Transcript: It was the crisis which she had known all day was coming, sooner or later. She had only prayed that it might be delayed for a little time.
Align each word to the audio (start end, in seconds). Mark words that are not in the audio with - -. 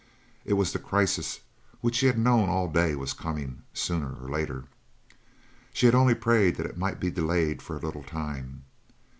It 0.45 0.53
was 0.53 0.73
the 0.73 0.79
crisis 0.79 1.41
which 1.81 1.97
she 1.97 2.07
had 2.07 2.17
known 2.17 2.49
all 2.49 2.67
day 2.67 2.95
was 2.95 3.13
coming, 3.13 3.61
sooner 3.71 4.15
or 4.15 4.29
later. 4.31 4.63
She 5.73 5.85
had 5.85 5.93
only 5.93 6.15
prayed 6.15 6.55
that 6.55 6.65
it 6.65 6.75
might 6.75 6.99
be 6.99 7.11
delayed 7.11 7.61
for 7.61 7.75
a 7.75 7.79
little 7.81 8.01
time. 8.01 8.63